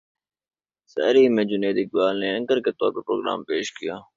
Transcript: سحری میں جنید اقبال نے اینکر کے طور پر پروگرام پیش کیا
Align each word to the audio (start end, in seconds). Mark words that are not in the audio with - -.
سحری 0.91 1.23
میں 1.29 1.43
جنید 1.43 1.77
اقبال 1.79 2.19
نے 2.19 2.27
اینکر 2.33 2.59
کے 2.61 2.71
طور 2.71 2.91
پر 2.93 3.01
پروگرام 3.01 3.43
پیش 3.43 3.73
کیا 3.73 3.95